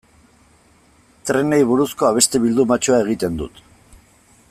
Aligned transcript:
Trenei 1.29 1.61
buruzko 1.73 2.07
abesti 2.09 2.43
bildumatxoa 2.47 3.03
egiten 3.07 3.41
dut. 3.43 3.65